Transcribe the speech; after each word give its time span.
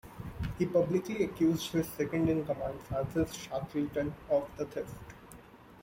He 0.57 0.65
publicly 0.65 1.23
accused 1.25 1.73
his 1.73 1.87
second 1.89 2.27
in 2.27 2.43
command, 2.43 2.81
Francis 2.87 3.33
Shackleton, 3.33 4.15
of 4.31 4.49
the 4.57 4.65
theft. 4.65 4.95